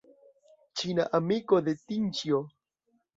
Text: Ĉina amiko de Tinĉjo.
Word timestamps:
Ĉina 0.79 1.05
amiko 1.17 1.59
de 1.67 1.75
Tinĉjo. 1.83 2.41